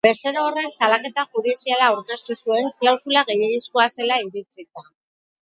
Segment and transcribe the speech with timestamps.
[0.05, 4.89] Bezero horrek salaketa judiziala aurkeztu zuen, klausula gehiegizkoa zela iritzita.